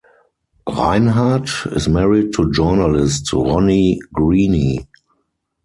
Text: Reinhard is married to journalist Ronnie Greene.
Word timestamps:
Reinhard 0.67 1.47
is 1.75 1.87
married 1.87 2.33
to 2.33 2.51
journalist 2.51 3.31
Ronnie 3.33 3.99
Greene. 4.11 4.87